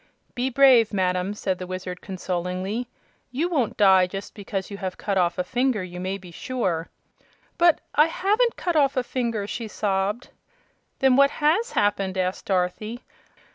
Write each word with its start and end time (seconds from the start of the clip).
"Be 0.33 0.49
brave, 0.49 0.93
madam!" 0.95 1.35
said 1.35 1.59
the 1.59 1.67
Wizard, 1.67 2.01
consolingly. 2.01 2.87
"You 3.29 3.49
won't 3.49 3.77
die 3.77 4.07
just 4.07 4.33
because 4.33 4.71
you 4.71 4.77
have 4.77 4.97
cut 4.97 5.15
off 5.15 5.37
a 5.37 5.43
finger, 5.43 5.83
you 5.83 5.99
may 5.99 6.17
be 6.17 6.31
sure." 6.31 6.89
"But 7.59 7.81
I 7.93 8.07
haven't 8.07 8.55
cut 8.55 8.75
off 8.75 8.97
a 8.97 9.03
finger!" 9.03 9.45
she 9.45 9.67
sobbed. 9.67 10.29
"Then 10.97 11.15
what 11.17 11.29
HAS 11.29 11.73
happened?" 11.73 12.17
asked 12.17 12.47
Dorothy. 12.47 13.01